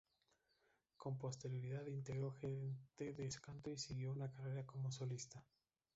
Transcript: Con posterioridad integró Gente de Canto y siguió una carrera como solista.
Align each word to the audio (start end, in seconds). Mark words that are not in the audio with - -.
Con 0.97 1.19
posterioridad 1.19 1.85
integró 1.85 2.31
Gente 2.31 3.13
de 3.13 3.29
Canto 3.39 3.69
y 3.69 3.77
siguió 3.77 4.11
una 4.11 4.31
carrera 4.31 4.65
como 4.65 4.91
solista. 4.91 5.45